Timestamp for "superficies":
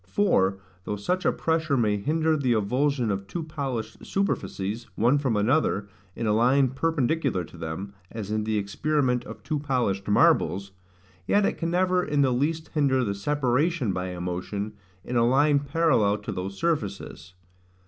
4.03-4.87